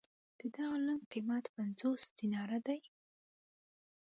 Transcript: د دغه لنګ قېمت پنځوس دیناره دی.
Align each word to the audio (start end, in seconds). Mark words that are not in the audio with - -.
د 0.39 0.41
دغه 0.55 0.77
لنګ 0.85 1.01
قېمت 1.11 1.45
پنځوس 1.55 2.01
دیناره 2.17 2.59
دی. 2.67 2.79